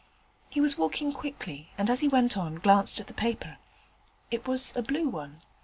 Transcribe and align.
He 0.49 0.59
was 0.59 0.79
walking 0.79 1.13
quickly, 1.13 1.69
and 1.77 1.87
as 1.87 1.99
he 1.99 2.07
went 2.07 2.35
on 2.35 2.55
glanced 2.55 2.99
at 2.99 3.05
the 3.05 3.13
paper. 3.13 3.59
It 4.31 4.47
was 4.47 4.75
a 4.75 4.81
blue 4.81 5.07
one. 5.07 5.41